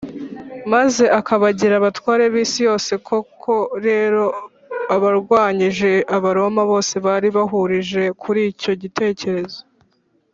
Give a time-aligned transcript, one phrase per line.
[0.73, 3.53] Maze akabagira abatware b isi yose koko
[3.87, 4.23] rero
[4.95, 9.59] abarwanyije abaroma bose bari bahurije kuri icyo gitekerezo